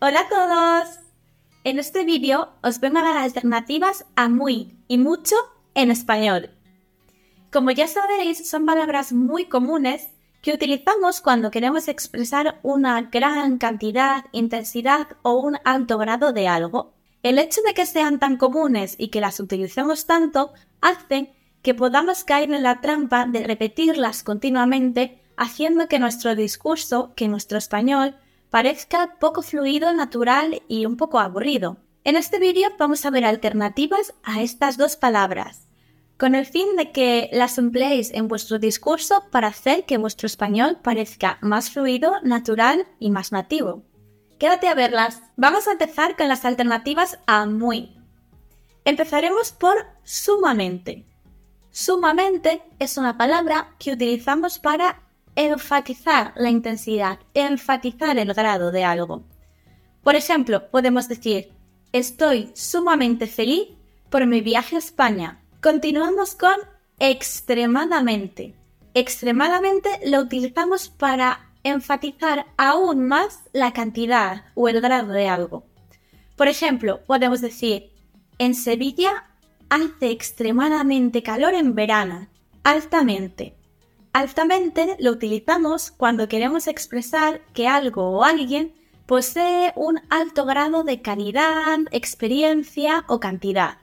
Hola 0.00 0.20
a 0.20 0.28
todos. 0.28 1.00
En 1.64 1.80
este 1.80 2.04
vídeo 2.04 2.50
os 2.62 2.78
vengo 2.78 3.00
a 3.00 3.02
dar 3.02 3.16
alternativas 3.16 4.06
a 4.14 4.28
muy 4.28 4.78
y 4.86 4.96
mucho 4.96 5.34
en 5.74 5.90
español. 5.90 6.50
Como 7.50 7.72
ya 7.72 7.88
sabéis, 7.88 8.48
son 8.48 8.64
palabras 8.64 9.12
muy 9.12 9.46
comunes 9.46 10.10
que 10.40 10.52
utilizamos 10.52 11.20
cuando 11.20 11.50
queremos 11.50 11.88
expresar 11.88 12.60
una 12.62 13.02
gran 13.10 13.58
cantidad, 13.58 14.26
intensidad 14.30 15.08
o 15.22 15.40
un 15.40 15.58
alto 15.64 15.98
grado 15.98 16.32
de 16.32 16.46
algo. 16.46 16.94
El 17.24 17.40
hecho 17.40 17.60
de 17.62 17.74
que 17.74 17.84
sean 17.84 18.20
tan 18.20 18.36
comunes 18.36 18.94
y 18.98 19.08
que 19.08 19.20
las 19.20 19.40
utilicemos 19.40 20.06
tanto 20.06 20.52
hace 20.80 21.34
que 21.62 21.74
podamos 21.74 22.22
caer 22.22 22.52
en 22.52 22.62
la 22.62 22.80
trampa 22.80 23.26
de 23.26 23.42
repetirlas 23.42 24.22
continuamente, 24.22 25.20
haciendo 25.36 25.88
que 25.88 25.98
nuestro 25.98 26.36
discurso, 26.36 27.14
que 27.16 27.26
nuestro 27.26 27.58
español, 27.58 28.14
parezca 28.50 29.16
poco 29.18 29.42
fluido, 29.42 29.92
natural 29.92 30.62
y 30.68 30.86
un 30.86 30.96
poco 30.96 31.18
aburrido. 31.18 31.78
En 32.04 32.16
este 32.16 32.38
vídeo 32.38 32.68
vamos 32.78 33.04
a 33.04 33.10
ver 33.10 33.24
alternativas 33.24 34.14
a 34.22 34.42
estas 34.42 34.76
dos 34.76 34.96
palabras, 34.96 35.68
con 36.16 36.34
el 36.34 36.46
fin 36.46 36.76
de 36.76 36.90
que 36.90 37.28
las 37.32 37.58
empleéis 37.58 38.12
en 38.12 38.28
vuestro 38.28 38.58
discurso 38.58 39.24
para 39.30 39.48
hacer 39.48 39.84
que 39.84 39.98
vuestro 39.98 40.26
español 40.26 40.78
parezca 40.82 41.38
más 41.42 41.70
fluido, 41.70 42.14
natural 42.22 42.86
y 42.98 43.10
más 43.10 43.32
nativo. 43.32 43.82
Quédate 44.38 44.68
a 44.68 44.74
verlas. 44.74 45.20
Vamos 45.36 45.66
a 45.66 45.72
empezar 45.72 46.16
con 46.16 46.28
las 46.28 46.44
alternativas 46.44 47.18
a 47.26 47.44
muy. 47.46 47.96
Empezaremos 48.84 49.52
por 49.52 49.84
sumamente. 50.04 51.04
Sumamente 51.70 52.62
es 52.78 52.96
una 52.96 53.18
palabra 53.18 53.74
que 53.78 53.92
utilizamos 53.92 54.58
para 54.58 55.02
enfatizar 55.38 56.32
la 56.34 56.50
intensidad, 56.50 57.20
enfatizar 57.32 58.18
el 58.18 58.34
grado 58.34 58.72
de 58.72 58.82
algo. 58.82 59.22
Por 60.02 60.16
ejemplo, 60.16 60.68
podemos 60.68 61.06
decir, 61.06 61.52
estoy 61.92 62.50
sumamente 62.54 63.28
feliz 63.28 63.68
por 64.10 64.26
mi 64.26 64.40
viaje 64.40 64.74
a 64.74 64.80
España. 64.80 65.40
Continuamos 65.62 66.34
con 66.34 66.56
extremadamente. 66.98 68.56
Extremadamente 68.94 69.88
lo 70.06 70.18
utilizamos 70.22 70.88
para 70.88 71.52
enfatizar 71.62 72.46
aún 72.56 73.06
más 73.06 73.44
la 73.52 73.72
cantidad 73.72 74.46
o 74.56 74.68
el 74.68 74.80
grado 74.80 75.12
de 75.12 75.28
algo. 75.28 75.62
Por 76.34 76.48
ejemplo, 76.48 77.04
podemos 77.06 77.40
decir, 77.40 77.92
en 78.38 78.56
Sevilla 78.56 79.28
hace 79.70 80.10
extremadamente 80.10 81.22
calor 81.22 81.54
en 81.54 81.76
verano, 81.76 82.26
altamente. 82.64 83.57
Altamente 84.18 84.96
lo 84.98 85.12
utilizamos 85.12 85.92
cuando 85.92 86.26
queremos 86.26 86.66
expresar 86.66 87.40
que 87.54 87.68
algo 87.68 88.10
o 88.10 88.24
alguien 88.24 88.74
posee 89.06 89.72
un 89.76 90.00
alto 90.10 90.44
grado 90.44 90.82
de 90.82 91.00
calidad, 91.02 91.78
experiencia 91.92 93.04
o 93.06 93.20
cantidad. 93.20 93.78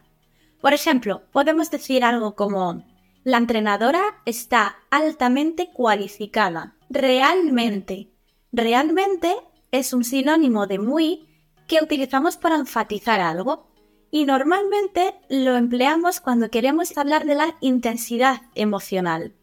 Por 0.59 0.73
ejemplo, 0.73 1.21
podemos 1.31 1.71
decir 1.71 2.03
algo 2.03 2.35
como 2.35 2.83
la 3.23 3.37
entrenadora 3.37 4.03
está 4.25 4.75
altamente 4.89 5.69
cualificada. 5.71 6.75
Realmente. 6.89 8.11
Realmente 8.51 9.37
es 9.71 9.93
un 9.93 10.03
sinónimo 10.03 10.67
de 10.67 10.79
muy 10.79 11.29
que 11.65 11.81
utilizamos 11.81 12.35
para 12.35 12.57
enfatizar 12.57 13.21
algo 13.21 13.69
y 14.11 14.25
normalmente 14.25 15.15
lo 15.29 15.55
empleamos 15.55 16.19
cuando 16.19 16.49
queremos 16.49 16.97
hablar 16.97 17.23
de 17.23 17.35
la 17.35 17.55
intensidad 17.61 18.41
emocional. 18.53 19.33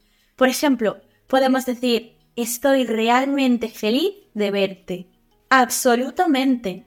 Por 0.42 0.48
ejemplo, 0.48 1.00
podemos 1.28 1.66
decir, 1.66 2.18
estoy 2.34 2.84
realmente 2.84 3.68
feliz 3.68 4.12
de 4.34 4.50
verte. 4.50 5.06
Absolutamente. 5.48 6.84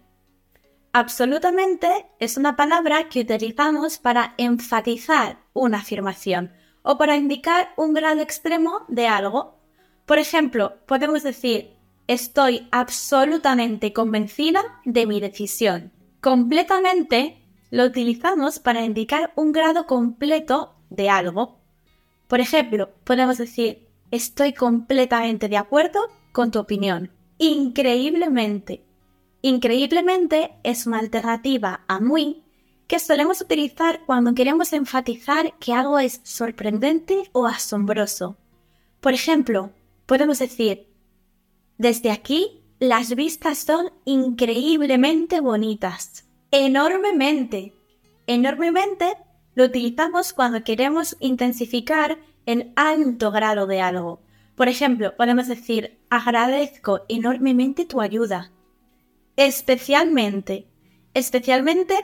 Absolutamente 0.91 1.87
es 2.19 2.35
una 2.35 2.57
palabra 2.57 3.07
que 3.07 3.21
utilizamos 3.21 3.97
para 3.97 4.33
enfatizar 4.37 5.39
una 5.53 5.77
afirmación 5.77 6.51
o 6.81 6.97
para 6.97 7.15
indicar 7.15 7.69
un 7.77 7.93
grado 7.93 8.19
extremo 8.19 8.81
de 8.89 9.07
algo. 9.07 9.61
Por 10.05 10.19
ejemplo, 10.19 10.73
podemos 10.85 11.23
decir, 11.23 11.77
estoy 12.07 12.67
absolutamente 12.73 13.93
convencida 13.93 14.81
de 14.83 15.05
mi 15.05 15.21
decisión. 15.21 15.93
Completamente 16.19 17.41
lo 17.71 17.85
utilizamos 17.85 18.59
para 18.59 18.83
indicar 18.83 19.31
un 19.37 19.53
grado 19.53 19.85
completo 19.87 20.75
de 20.89 21.09
algo. 21.09 21.64
Por 22.27 22.39
ejemplo, 22.39 22.89
podemos 23.03 23.37
decir, 23.37 23.87
estoy 24.11 24.53
completamente 24.53 25.47
de 25.47 25.57
acuerdo 25.57 25.99
con 26.31 26.51
tu 26.51 26.59
opinión. 26.59 27.11
Increíblemente. 27.37 28.83
Increíblemente 29.41 30.53
es 30.63 30.87
una 30.87 30.99
alternativa 30.99 31.81
a 31.87 31.99
muy 31.99 32.43
que 32.87 32.99
solemos 32.99 33.41
utilizar 33.41 34.01
cuando 34.05 34.33
queremos 34.33 34.73
enfatizar 34.73 35.57
que 35.59 35.73
algo 35.73 35.99
es 35.99 36.21
sorprendente 36.23 37.29
o 37.31 37.45
asombroso. 37.45 38.37
Por 39.01 39.13
ejemplo, 39.13 39.71
podemos 40.05 40.39
decir, 40.39 40.87
desde 41.77 42.11
aquí 42.11 42.61
las 42.79 43.15
vistas 43.15 43.59
son 43.59 43.91
increíblemente 44.05 45.41
bonitas. 45.41 46.25
Enormemente. 46.51 47.73
Enormemente 48.27 49.13
lo 49.55 49.63
utilizamos 49.63 50.33
cuando 50.33 50.63
queremos 50.63 51.15
intensificar 51.19 52.19
el 52.45 52.73
alto 52.75 53.31
grado 53.31 53.65
de 53.65 53.81
algo. 53.81 54.21
Por 54.55 54.67
ejemplo, 54.69 55.15
podemos 55.15 55.47
decir 55.47 55.97
agradezco 56.09 57.01
enormemente 57.09 57.85
tu 57.85 58.01
ayuda. 58.01 58.51
Especialmente. 59.35 60.67
Especialmente 61.13 61.95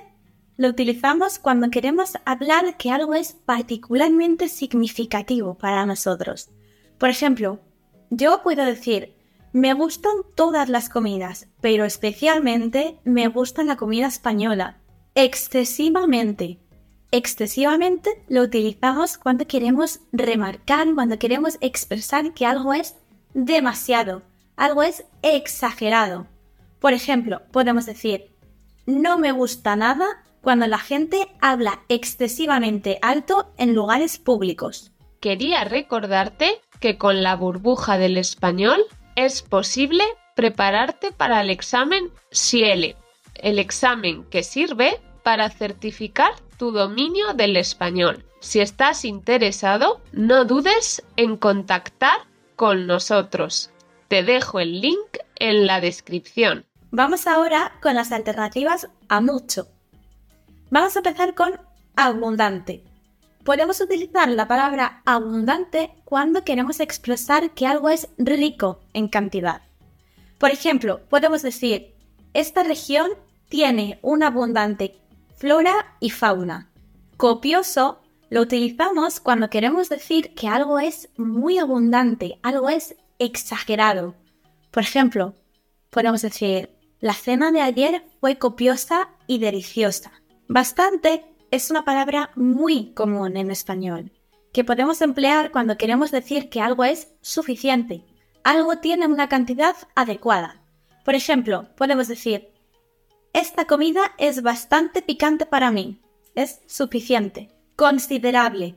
lo 0.58 0.70
utilizamos 0.70 1.40
cuando 1.40 1.70
queremos 1.70 2.14
hablar 2.26 2.78
que 2.78 2.92
algo 2.92 3.14
es 3.14 3.34
particularmente 3.34 4.48
significativo 4.48 5.58
para 5.58 5.86
nosotros. 5.86 6.50
Por 6.98 7.10
ejemplo, 7.10 7.60
yo 8.10 8.42
puedo 8.44 8.64
decir, 8.66 9.16
me 9.54 9.74
gustan 9.74 10.14
todas 10.36 10.70
las 10.70 10.88
comidas, 10.88 11.48
pero 11.62 11.84
especialmente 11.84 13.00
me 13.04 13.28
gusta 13.28 13.64
la 13.64 13.76
comida 13.76 14.08
española. 14.08 14.80
Excesivamente 15.16 16.60
excesivamente 17.12 18.24
lo 18.28 18.42
utilizamos 18.42 19.18
cuando 19.18 19.46
queremos 19.46 20.00
remarcar, 20.12 20.88
cuando 20.96 21.20
queremos 21.20 21.58
expresar 21.62 22.34
que 22.34 22.46
algo 22.46 22.74
es 22.74 22.96
demasiado, 23.34 24.24
algo 24.56 24.84
es 24.84 25.04
exagerado. 25.22 26.28
Por 26.80 26.94
ejemplo, 26.94 27.42
podemos 27.52 27.86
decir, 27.86 28.32
no 28.86 29.18
me 29.18 29.32
gusta 29.32 29.76
nada 29.76 30.24
cuando 30.42 30.66
la 30.68 30.80
gente 30.80 31.28
habla 31.40 31.82
excesivamente 31.90 32.98
alto 33.02 33.52
en 33.58 33.76
lugares 33.76 34.18
públicos. 34.18 34.92
Quería 35.20 35.64
recordarte 35.64 36.62
que 36.80 36.98
con 36.98 37.22
la 37.22 37.36
burbuja 37.36 37.98
del 37.98 38.18
español 38.18 38.84
es 39.16 39.44
posible 39.44 40.04
prepararte 40.36 41.12
para 41.12 41.42
el 41.42 41.52
examen 41.52 42.10
SIELE, 42.32 42.96
el 43.36 43.60
examen 43.60 44.24
que 44.26 44.42
sirve 44.42 45.00
para 45.24 45.50
certificar 45.50 46.32
tu 46.62 46.72
dominio 46.72 47.34
del 47.34 47.58
español. 47.58 48.24
Si 48.40 48.60
estás 48.60 49.04
interesado, 49.04 50.00
no 50.12 50.46
dudes 50.46 51.02
en 51.16 51.36
contactar 51.36 52.20
con 52.56 52.86
nosotros. 52.86 53.72
Te 54.10 54.22
dejo 54.22 54.60
el 54.60 54.80
link 54.80 55.18
en 55.40 55.66
la 55.66 55.82
descripción. 55.82 56.68
Vamos 56.92 57.26
ahora 57.26 57.72
con 57.82 57.96
las 57.96 58.12
alternativas 58.12 58.90
a 59.10 59.22
mucho. 59.22 59.70
Vamos 60.70 60.96
a 60.96 61.00
empezar 61.00 61.34
con 61.34 61.60
abundante. 61.96 62.84
Podemos 63.44 63.82
utilizar 63.82 64.30
la 64.30 64.48
palabra 64.48 65.02
abundante 65.04 65.96
cuando 66.06 66.44
queremos 66.44 66.80
expresar 66.80 67.56
que 67.56 67.66
algo 67.66 67.90
es 67.90 68.08
rico 68.20 68.82
en 68.94 69.08
cantidad. 69.08 69.64
Por 70.38 70.52
ejemplo, 70.52 71.02
podemos 71.10 71.42
decir, 71.42 71.96
esta 72.36 72.62
región 72.62 73.10
tiene 73.50 73.98
una 74.04 74.28
abundante 74.28 75.02
flora 75.42 75.96
y 76.00 76.12
fauna. 76.12 76.70
Copioso 77.18 78.04
lo 78.30 78.42
utilizamos 78.42 79.20
cuando 79.20 79.50
queremos 79.50 79.90
decir 79.90 80.36
que 80.36 80.48
algo 80.48 80.78
es 80.78 81.10
muy 81.18 81.58
abundante, 81.58 82.38
algo 82.44 82.70
es 82.70 82.96
exagerado. 83.18 84.14
Por 84.70 84.84
ejemplo, 84.84 85.34
podemos 85.90 86.22
decir, 86.22 86.70
la 87.00 87.16
cena 87.16 87.52
de 87.52 87.62
ayer 87.62 88.06
fue 88.20 88.38
copiosa 88.38 89.10
y 89.26 89.40
deliciosa. 89.40 90.12
Bastante 90.48 91.26
es 91.50 91.72
una 91.72 91.86
palabra 91.86 92.30
muy 92.36 92.94
común 92.94 93.36
en 93.36 93.50
español, 93.50 94.12
que 94.54 94.64
podemos 94.64 95.02
emplear 95.02 95.50
cuando 95.50 95.76
queremos 95.76 96.12
decir 96.12 96.52
que 96.52 96.62
algo 96.62 96.84
es 96.84 97.16
suficiente, 97.22 98.06
algo 98.44 98.78
tiene 98.78 99.08
una 99.08 99.28
cantidad 99.28 99.76
adecuada. 99.96 100.62
Por 101.04 101.16
ejemplo, 101.16 101.68
podemos 101.76 102.08
decir, 102.08 102.51
esta 103.34 103.66
comida 103.66 104.14
es 104.18 104.42
bastante 104.42 105.02
picante 105.02 105.46
para 105.46 105.72
mí. 105.72 106.02
Es 106.36 106.62
suficiente. 106.68 107.50
Considerable. 107.76 108.76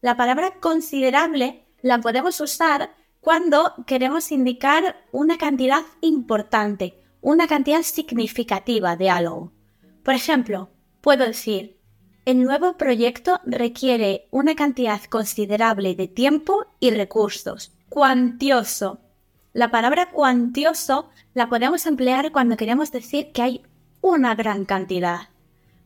La 0.00 0.16
palabra 0.16 0.60
considerable 0.60 1.64
la 1.82 2.00
podemos 2.00 2.40
usar 2.40 2.94
cuando 3.20 3.74
queremos 3.86 4.32
indicar 4.32 4.96
una 5.12 5.38
cantidad 5.38 5.82
importante, 6.00 7.02
una 7.20 7.46
cantidad 7.46 7.82
significativa 7.82 8.96
de 8.96 9.10
algo. 9.10 9.52
Por 10.02 10.14
ejemplo, 10.14 10.68
puedo 11.00 11.24
decir, 11.24 11.80
el 12.26 12.42
nuevo 12.42 12.76
proyecto 12.76 13.40
requiere 13.44 14.28
una 14.30 14.54
cantidad 14.54 15.02
considerable 15.04 15.94
de 15.94 16.08
tiempo 16.08 16.66
y 16.80 16.90
recursos. 16.90 17.72
Cuantioso. 17.88 19.00
La 19.52 19.70
palabra 19.70 20.10
cuantioso 20.10 21.08
la 21.32 21.48
podemos 21.48 21.86
emplear 21.86 22.32
cuando 22.32 22.56
queremos 22.56 22.90
decir 22.90 23.30
que 23.32 23.42
hay 23.42 23.62
una 24.04 24.34
gran 24.34 24.66
cantidad. 24.66 25.30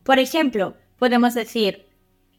Por 0.03 0.19
ejemplo, 0.19 0.75
podemos 0.97 1.35
decir, 1.35 1.87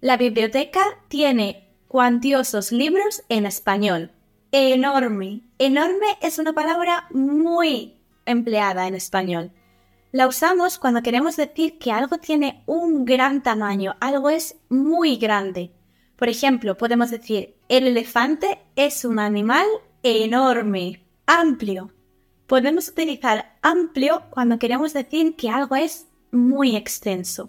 la 0.03 0.19
biblioteca 0.19 0.83
tiene 1.09 1.71
cuantiosos 1.89 2.71
libros 2.71 3.23
en 3.31 3.47
español. 3.47 4.11
Enorme. 4.53 5.41
Enorme 5.59 6.07
es 6.21 6.39
una 6.39 6.53
palabra 6.53 7.07
muy 7.13 7.99
empleada 8.27 8.89
en 8.89 8.95
español. 8.95 9.53
La 10.13 10.27
usamos 10.27 10.79
cuando 10.79 11.01
queremos 11.01 11.37
decir 11.37 11.79
que 11.79 11.93
algo 11.93 12.19
tiene 12.19 12.63
un 12.67 13.07
gran 13.07 13.43
tamaño, 13.43 13.97
algo 14.01 14.29
es 14.29 14.57
muy 14.69 15.17
grande. 15.17 15.73
Por 16.17 16.29
ejemplo, 16.29 16.77
podemos 16.77 17.11
decir, 17.11 17.57
el 17.71 17.87
elefante 17.87 18.59
es 18.77 19.07
un 19.07 19.19
animal 19.19 19.67
enorme, 20.03 21.07
amplio. 21.25 21.91
Podemos 22.51 22.89
utilizar 22.89 23.57
amplio 23.63 24.25
cuando 24.29 24.59
queremos 24.59 24.93
decir 24.93 25.37
que 25.37 25.51
algo 25.51 25.77
es 25.77 26.09
muy 26.33 26.75
extenso. 26.75 27.49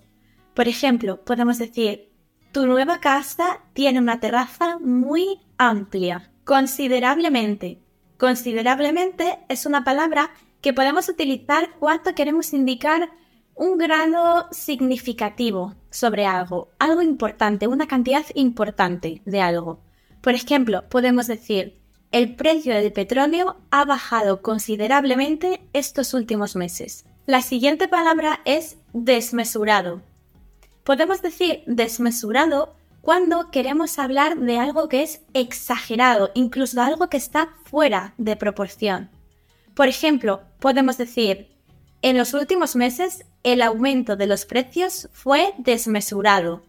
Por 0.53 0.67
ejemplo, 0.67 1.25
podemos 1.25 1.57
decir, 1.57 2.11
tu 2.51 2.67
nueva 2.67 2.99
casa 2.99 3.61
tiene 3.73 3.97
una 3.97 4.19
terraza 4.19 4.77
muy 4.77 5.39
amplia, 5.57 6.31
considerablemente. 6.43 7.81
Considerablemente 8.19 9.39
es 9.49 9.65
una 9.65 9.83
palabra 9.83 10.29
que 10.61 10.71
podemos 10.71 11.09
utilizar 11.09 11.71
cuando 11.79 12.13
queremos 12.13 12.53
indicar 12.53 13.09
un 13.55 13.79
grado 13.79 14.49
significativo 14.51 15.73
sobre 15.89 16.27
algo, 16.27 16.69
algo 16.77 17.01
importante, 17.01 17.65
una 17.65 17.87
cantidad 17.87 18.25
importante 18.35 19.23
de 19.25 19.41
algo. 19.41 19.81
Por 20.21 20.35
ejemplo, 20.35 20.87
podemos 20.89 21.25
decir, 21.25 21.80
el 22.11 22.35
precio 22.35 22.73
del 22.73 22.91
petróleo 22.91 23.57
ha 23.71 23.85
bajado 23.85 24.41
considerablemente 24.41 25.61
estos 25.73 26.13
últimos 26.13 26.55
meses. 26.55 27.05
La 27.25 27.41
siguiente 27.41 27.87
palabra 27.87 28.41
es 28.43 28.77
desmesurado. 28.93 30.01
Podemos 30.83 31.21
decir 31.21 31.63
desmesurado 31.67 32.75
cuando 33.01 33.49
queremos 33.49 33.97
hablar 33.97 34.37
de 34.37 34.59
algo 34.59 34.89
que 34.89 35.03
es 35.03 35.21
exagerado, 35.33 36.31
incluso 36.33 36.81
algo 36.81 37.09
que 37.09 37.17
está 37.17 37.55
fuera 37.63 38.13
de 38.17 38.35
proporción. 38.35 39.09
Por 39.73 39.87
ejemplo, 39.87 40.41
podemos 40.59 40.97
decir, 40.97 41.49
en 42.01 42.17
los 42.17 42.33
últimos 42.33 42.75
meses 42.75 43.25
el 43.43 43.61
aumento 43.61 44.17
de 44.17 44.27
los 44.27 44.45
precios 44.45 45.07
fue 45.13 45.53
desmesurado. 45.57 46.63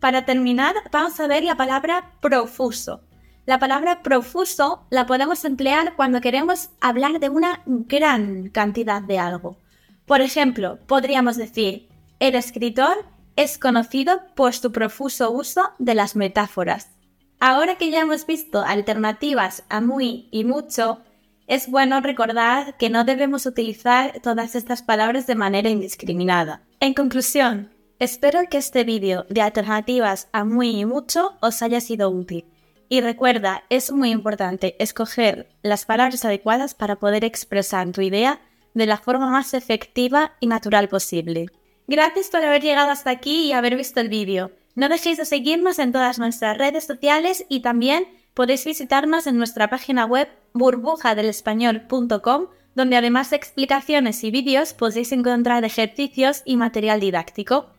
Para 0.00 0.26
terminar, 0.26 0.74
vamos 0.92 1.18
a 1.18 1.26
ver 1.26 1.44
la 1.44 1.56
palabra 1.56 2.12
profuso. 2.20 3.00
La 3.46 3.60
palabra 3.60 4.02
profuso 4.02 4.84
la 4.90 5.06
podemos 5.06 5.44
emplear 5.44 5.94
cuando 5.94 6.20
queremos 6.20 6.70
hablar 6.80 7.20
de 7.20 7.28
una 7.28 7.62
gran 7.64 8.48
cantidad 8.48 9.00
de 9.00 9.20
algo. 9.20 9.56
Por 10.04 10.20
ejemplo, 10.20 10.80
podríamos 10.88 11.36
decir, 11.36 11.88
el 12.18 12.34
escritor 12.34 13.06
es 13.36 13.56
conocido 13.56 14.20
por 14.34 14.52
su 14.52 14.72
profuso 14.72 15.30
uso 15.30 15.62
de 15.78 15.94
las 15.94 16.16
metáforas. 16.16 16.90
Ahora 17.38 17.76
que 17.76 17.92
ya 17.92 18.00
hemos 18.00 18.26
visto 18.26 18.62
alternativas 18.62 19.62
a 19.68 19.80
muy 19.80 20.26
y 20.32 20.42
mucho, 20.42 21.02
es 21.46 21.70
bueno 21.70 22.00
recordar 22.00 22.76
que 22.78 22.90
no 22.90 23.04
debemos 23.04 23.46
utilizar 23.46 24.20
todas 24.22 24.56
estas 24.56 24.82
palabras 24.82 25.28
de 25.28 25.36
manera 25.36 25.70
indiscriminada. 25.70 26.62
En 26.80 26.94
conclusión, 26.94 27.70
espero 28.00 28.40
que 28.50 28.58
este 28.58 28.82
vídeo 28.82 29.24
de 29.28 29.42
alternativas 29.42 30.26
a 30.32 30.44
muy 30.44 30.70
y 30.80 30.84
mucho 30.84 31.36
os 31.40 31.62
haya 31.62 31.80
sido 31.80 32.10
útil. 32.10 32.44
Y 32.88 33.00
recuerda, 33.00 33.64
es 33.68 33.90
muy 33.90 34.10
importante 34.10 34.76
escoger 34.78 35.48
las 35.62 35.84
palabras 35.86 36.24
adecuadas 36.24 36.74
para 36.74 36.96
poder 36.96 37.24
expresar 37.24 37.90
tu 37.90 38.00
idea 38.00 38.40
de 38.74 38.86
la 38.86 38.98
forma 38.98 39.30
más 39.30 39.54
efectiva 39.54 40.34
y 40.38 40.46
natural 40.46 40.88
posible. 40.88 41.46
Gracias 41.88 42.28
por 42.28 42.44
haber 42.44 42.62
llegado 42.62 42.90
hasta 42.90 43.10
aquí 43.10 43.46
y 43.46 43.52
haber 43.52 43.76
visto 43.76 44.00
el 44.00 44.08
vídeo. 44.08 44.52
No 44.74 44.88
dejéis 44.88 45.16
de 45.16 45.24
seguirnos 45.24 45.78
en 45.78 45.92
todas 45.92 46.18
nuestras 46.18 46.58
redes 46.58 46.84
sociales 46.84 47.46
y 47.48 47.60
también 47.60 48.06
podéis 48.34 48.64
visitarnos 48.64 49.26
en 49.26 49.38
nuestra 49.38 49.70
página 49.70 50.04
web 50.04 50.28
burbujadelespañol.com, 50.52 52.48
donde 52.74 52.96
además 52.96 53.30
de 53.30 53.36
explicaciones 53.36 54.22
y 54.22 54.30
vídeos 54.30 54.74
podéis 54.74 55.12
encontrar 55.12 55.64
ejercicios 55.64 56.42
y 56.44 56.56
material 56.56 57.00
didáctico. 57.00 57.70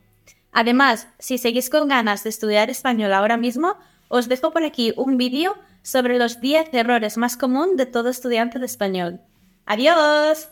Además, 0.51 1.07
si 1.19 1.37
seguís 1.37 1.69
con 1.69 1.87
ganas 1.87 2.23
de 2.23 2.31
estudiar 2.31 2.71
español 2.71 3.13
ahora 3.13 3.37
mismo, 3.37 3.77
os 4.07 4.27
dejo 4.27 4.51
por 4.51 4.63
aquí 4.63 4.93
un 4.97 5.17
vídeo 5.17 5.55
sobre 5.81 6.17
los 6.17 6.41
10 6.41 6.73
errores 6.73 7.17
más 7.17 7.37
comunes 7.37 7.77
de 7.77 7.85
todo 7.85 8.09
estudiante 8.09 8.59
de 8.59 8.65
español. 8.65 9.21
¡Adiós! 9.65 10.49